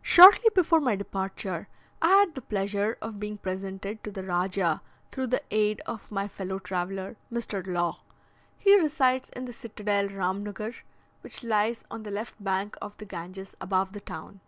[0.00, 1.68] Shortly before my departure
[2.00, 4.80] I had the pleasure of being presented to the Rajah
[5.12, 7.62] through the aid of my fellow traveller, Mr.
[7.66, 8.00] Law.
[8.56, 10.84] He resides in the Citadel Rhamnughur,
[11.20, 14.40] which lies on the left bank of the Ganges, above the town.